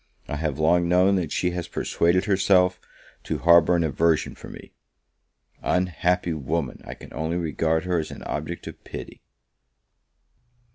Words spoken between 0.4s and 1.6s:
long known that she